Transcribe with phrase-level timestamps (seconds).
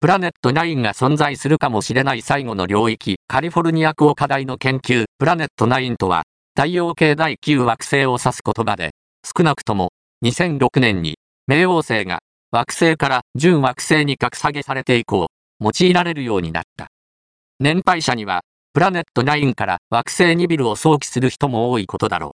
[0.00, 6.22] プラネット9が存在するかもしれない最後の領域、カリフォルニア校科大の研究、プラネット9とは、
[6.56, 8.92] 太陽系第9惑星を指す言葉で、
[9.22, 9.90] 少なくとも、
[10.24, 11.18] 2006年に、
[11.50, 15.26] 冥王星が、惑星から準惑星に格下げされて以降、
[15.60, 16.86] 用いられるようになった。
[17.58, 18.40] 年配者には、
[18.72, 22.28] プラネット9から惑星ニビルを想起する人も多いことだろう。